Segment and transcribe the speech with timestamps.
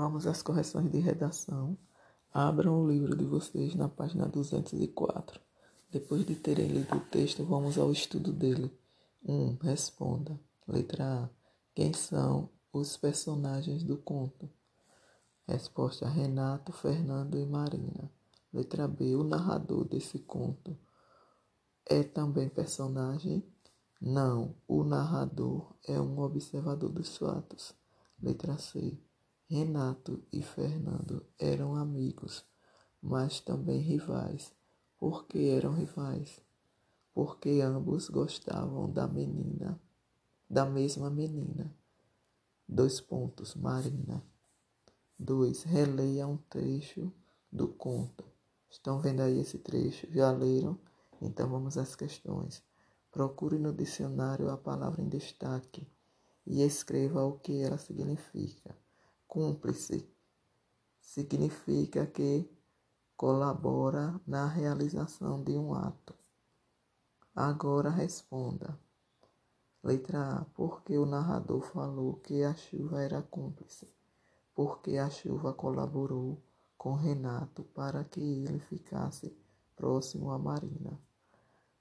[0.00, 1.76] Vamos às correções de redação.
[2.32, 5.38] Abram o livro de vocês na página 204.
[5.90, 8.74] Depois de terem lido o texto, vamos ao estudo dele.
[9.22, 9.34] 1.
[9.34, 10.40] Um, responda.
[10.66, 11.28] Letra A.
[11.74, 14.48] Quem são os personagens do conto?
[15.46, 18.10] Resposta: Renato, Fernando e Marina.
[18.54, 19.14] Letra B.
[19.16, 20.78] O narrador desse conto
[21.84, 23.44] é também personagem?
[24.00, 27.74] Não, o narrador é um observador dos fatos.
[28.18, 28.98] Letra C.
[29.52, 32.44] Renato e Fernando eram amigos,
[33.02, 34.54] mas também rivais.
[34.96, 36.40] Por que eram rivais?
[37.12, 39.82] Porque ambos gostavam da menina,
[40.48, 41.74] da mesma menina.
[42.68, 44.22] Dois pontos, Marina.
[45.18, 47.12] Dois, releia um trecho
[47.50, 48.24] do conto.
[48.70, 50.06] Estão vendo aí esse trecho?
[50.12, 50.78] Já leram?
[51.20, 52.62] Então vamos às questões.
[53.10, 55.90] Procure no dicionário a palavra em destaque
[56.46, 58.78] e escreva o que ela significa.
[59.30, 60.12] Cúmplice
[61.00, 62.50] significa que
[63.16, 66.16] colabora na realização de um ato.
[67.32, 68.76] Agora responda.
[69.84, 70.44] Letra A.
[70.46, 73.88] Porque o narrador falou que a chuva era cúmplice?
[74.52, 76.42] Porque a chuva colaborou
[76.76, 79.32] com Renato para que ele ficasse
[79.76, 81.00] próximo à Marina.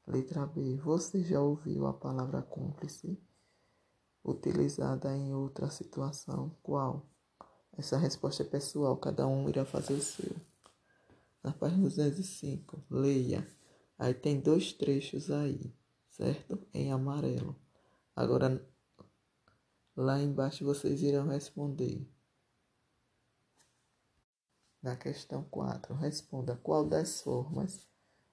[0.06, 0.78] Letra B.
[0.78, 3.19] Você já ouviu a palavra cúmplice
[4.23, 6.56] utilizada em outra situação?
[6.61, 7.09] Qual?
[7.80, 10.35] Essa resposta é pessoal, cada um irá fazer o seu.
[11.41, 13.47] Na página 205, leia.
[13.97, 15.73] Aí tem dois trechos aí,
[16.09, 16.59] certo?
[16.73, 17.55] Em amarelo.
[18.13, 18.61] Agora,
[19.95, 22.05] lá embaixo vocês irão responder.
[24.83, 27.88] Na questão 4, responda qual das formas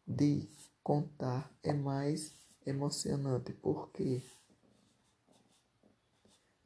[0.05, 0.50] de
[0.83, 2.34] contar é mais
[2.67, 3.52] emocionante.
[3.52, 4.20] Por quê?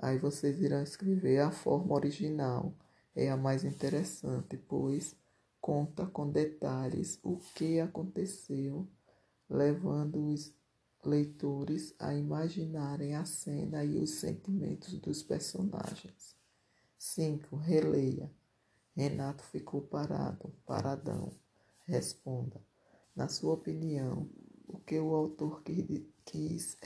[0.02, 2.74] Aí vocês irão escrever a forma original.
[3.14, 5.14] É a mais interessante, pois
[5.60, 8.88] conta com detalhes o que aconteceu,
[9.48, 10.54] levando os
[11.04, 16.34] leitores a imaginarem a cena e os sentimentos dos personagens.
[16.98, 17.56] 5.
[17.56, 18.30] Releia.
[18.96, 21.34] Renato ficou parado, paradão.
[21.84, 22.58] Responda.
[23.14, 24.30] Na sua opinião,
[24.66, 25.62] o que o autor
[26.24, 26.78] quis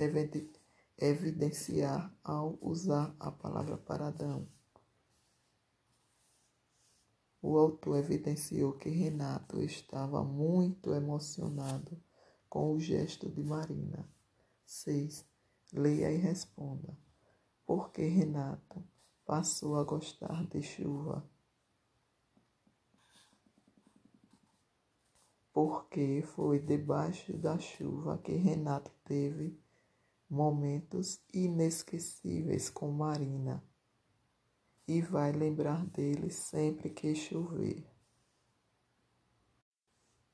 [0.96, 4.48] evidenciar ao usar a palavra paradão.
[7.42, 12.00] O autor evidenciou que Renato estava muito emocionado
[12.48, 14.08] com o gesto de Marina.
[14.64, 15.26] 6.
[15.72, 16.96] Leia e responda.
[17.66, 18.82] Por que Renato
[19.26, 21.28] passou a gostar de chuva?
[25.52, 29.62] Porque foi debaixo da chuva que Renato teve
[30.28, 33.62] momentos inesquecíveis com Marina
[34.86, 37.84] e vai lembrar dele sempre que chover.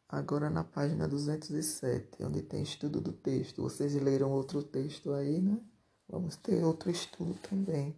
[0.08, 3.62] Agora na página 207, onde tem estudo do texto.
[3.62, 5.60] Vocês leram outro texto aí, né?
[6.08, 7.96] Vamos ter outro estudo também.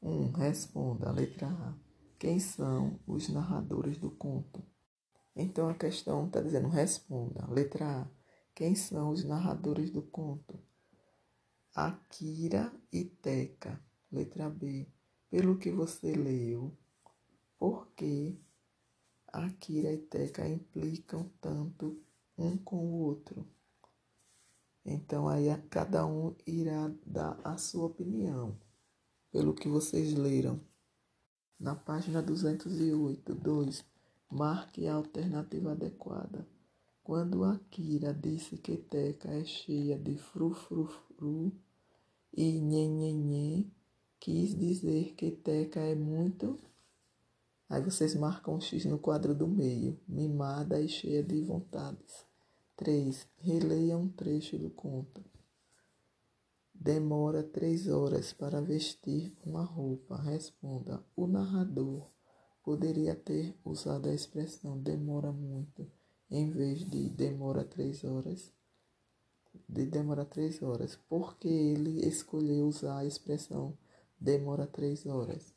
[0.00, 0.10] 1.
[0.10, 1.74] Um, responda a letra A.
[2.18, 4.62] Quem são os narradores do conto?
[5.36, 7.46] Então a questão está dizendo: responda.
[7.50, 8.06] Letra A.
[8.54, 10.56] Quem são os narradores do conto?
[11.74, 13.82] Akira e Teca.
[14.12, 14.86] Letra B.
[15.28, 16.72] Pelo que você leu,
[17.58, 18.38] por que
[19.26, 22.00] Akira e Teca implicam tanto
[22.38, 23.44] um com o outro?
[24.84, 28.56] Então aí cada um irá dar a sua opinião,
[29.32, 30.60] pelo que vocês leram.
[31.58, 33.84] Na página 208, 2,
[34.30, 36.53] marque a alternativa adequada.
[37.04, 41.52] Quando Akira disse que Teca é cheia de frufrufru
[42.32, 43.66] e nhenhenhê,
[44.18, 46.58] quis dizer que Teca é muito.
[47.68, 52.24] Aí vocês marcam um X no quadro do meio, mimada e cheia de vontades.
[52.74, 53.28] 3.
[53.36, 55.22] Releia um trecho do conto.
[56.72, 60.16] Demora três horas para vestir uma roupa.
[60.16, 61.04] Responda.
[61.14, 62.10] O narrador
[62.62, 65.86] poderia ter usado a expressão demora muito
[66.34, 68.52] em vez de demora três horas,
[69.68, 73.78] de demora três horas, porque ele escolheu usar a expressão
[74.18, 75.54] demora três horas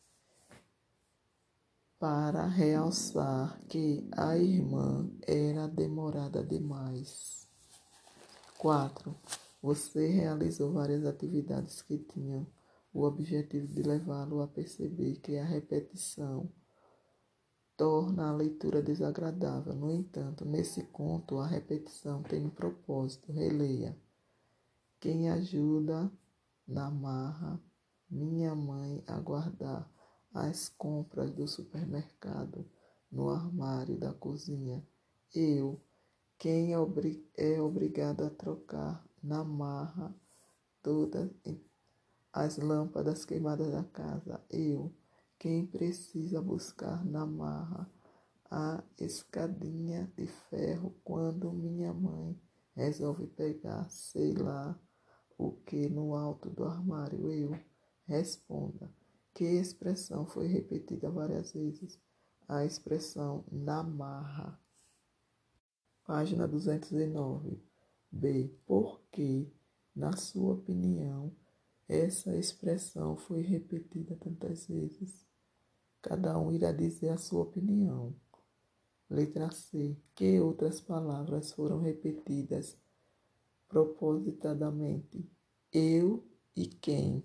[1.99, 7.47] para realçar que a irmã era demorada demais.
[8.59, 9.15] 4.
[9.61, 12.45] Você realizou várias atividades que tinham
[12.93, 16.51] o objetivo de levá-lo a perceber que a repetição
[17.77, 19.73] torna a leitura desagradável.
[19.75, 23.31] No entanto, nesse conto, a repetição tem um propósito.
[23.31, 23.95] Releia.
[24.99, 26.11] Quem ajuda
[26.67, 27.61] na marra,
[28.09, 29.89] minha mãe a guardar
[30.33, 32.67] as compras do supermercado
[33.11, 34.83] no armário da cozinha.
[35.33, 35.79] Eu,
[36.37, 36.77] quem é,
[37.37, 40.13] é obrigado a trocar na marra
[40.81, 41.29] todas
[42.33, 44.41] as lâmpadas queimadas da casa.
[44.49, 44.93] Eu,
[45.39, 47.89] quem precisa buscar na marra
[48.49, 52.39] a escadinha de ferro quando minha mãe
[52.75, 54.79] resolve pegar, sei lá
[55.37, 57.31] o que no alto do armário.
[57.31, 57.59] Eu,
[58.05, 58.91] responda.
[59.33, 61.99] Que expressão foi repetida várias vezes?
[62.47, 64.59] A expressão na marra.
[66.05, 67.61] Página 209.
[68.09, 68.49] B.
[68.65, 69.51] Por que,
[69.93, 71.35] na sua opinião,
[71.87, 75.26] essa expressão foi repetida tantas vezes.
[76.01, 78.15] Cada um irá dizer a sua opinião.
[79.09, 79.97] Letra C.
[80.15, 82.77] Que outras palavras foram repetidas
[83.67, 85.29] propositadamente?
[85.71, 86.23] Eu
[86.55, 87.23] e quem?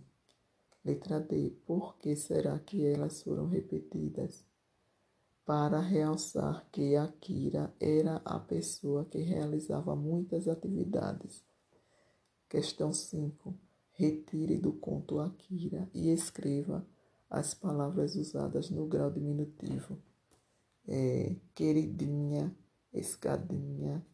[0.84, 1.50] Letra D.
[1.64, 4.44] Por que será que elas foram repetidas?
[5.44, 11.44] Para realçar que Akira era a pessoa que realizava muitas atividades.
[12.48, 13.54] Questão 5
[13.92, 16.84] retire do conto Akira e escreva
[17.32, 19.98] as palavras usadas no grau diminutivo.
[20.86, 22.54] É, queridinha,
[22.92, 24.06] escadinha,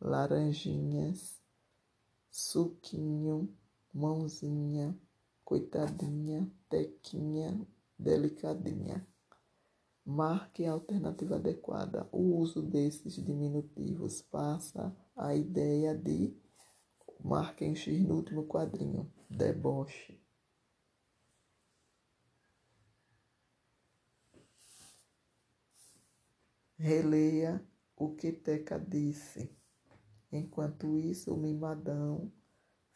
[0.00, 1.38] laranjinhas,
[2.30, 3.54] suquinho,
[3.92, 4.98] mãozinha,
[5.44, 7.60] coitadinha, tequinha,
[7.98, 9.06] delicadinha.
[10.02, 12.08] Marque a alternativa adequada.
[12.10, 16.34] O uso desses diminutivos passa a ideia de
[17.22, 20.18] marquem X no último quadrinho deboche.
[26.86, 27.60] Releia
[27.96, 29.50] o que Teca disse.
[30.30, 32.30] Enquanto isso, o mimadão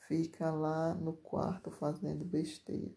[0.07, 2.95] fica lá no quarto fazendo besteira.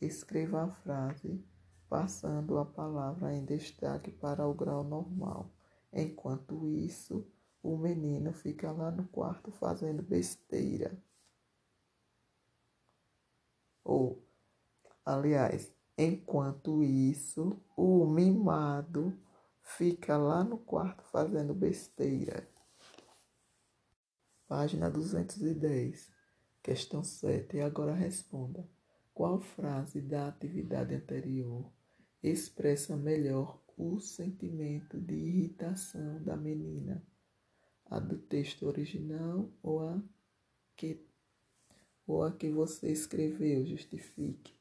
[0.00, 1.40] Escreva a frase,
[1.88, 5.48] passando a palavra em destaque para o grau normal.
[5.92, 7.24] Enquanto isso,
[7.62, 11.00] o menino fica lá no quarto fazendo besteira
[13.84, 14.20] ou,
[15.04, 19.16] aliás, enquanto isso, o mimado
[19.76, 22.48] fica lá no quarto fazendo besteira.
[24.48, 26.10] Página 210,
[26.62, 27.56] questão 7.
[27.56, 28.68] E agora responda.
[29.14, 31.70] Qual frase da atividade anterior
[32.22, 37.02] expressa melhor o sentimento de irritação da menina?
[37.86, 40.02] A do texto original ou a
[40.76, 41.06] que
[42.06, 44.52] ou a que você escreveu, justifique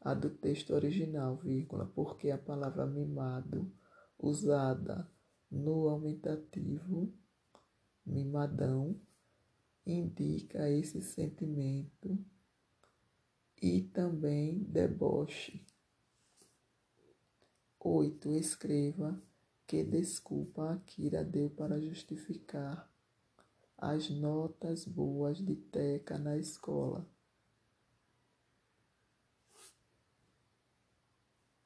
[0.00, 3.70] a do texto original, vírgula, porque a palavra mimado
[4.24, 5.06] usada
[5.50, 7.12] no aumentativo
[8.06, 8.98] mimadão
[9.86, 12.18] indica esse sentimento
[13.60, 15.64] e também deboche.
[17.78, 18.32] 8.
[18.32, 19.22] Escreva
[19.66, 22.90] que desculpa a Kira deu para justificar
[23.76, 27.06] as notas boas de Teca na escola.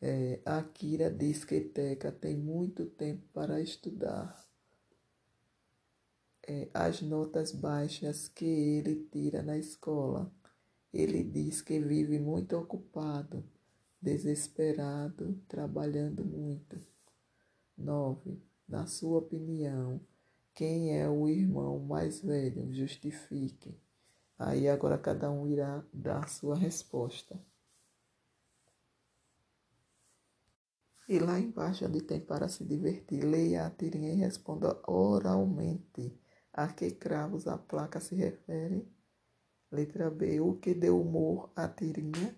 [0.01, 4.47] É, a Kira diz que Teca tem muito tempo para estudar.
[6.47, 10.33] É, as notas baixas que ele tira na escola.
[10.93, 13.45] Ele diz que vive muito ocupado,
[14.01, 16.81] desesperado, trabalhando muito.
[17.77, 18.41] 9.
[18.67, 20.01] Na sua opinião,
[20.55, 22.73] quem é o irmão mais velho?
[22.73, 23.77] Justifique.
[24.39, 27.39] Aí agora cada um irá dar sua resposta.
[31.09, 36.21] E lá embaixo, onde tem para se divertir, leia a tirinha e responda oralmente.
[36.53, 38.87] A que cravos a placa se refere?
[39.73, 40.41] Letra B.
[40.41, 42.37] O que deu humor à tirinha?